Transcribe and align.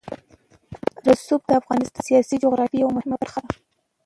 رسوب 1.05 1.41
د 1.49 1.51
افغانستان 1.61 1.99
د 2.01 2.05
سیاسي 2.07 2.35
جغرافیه 2.43 2.81
یوه 2.83 2.93
مهمه 2.97 3.15
برخه 3.21 3.39
ده. 3.45 3.51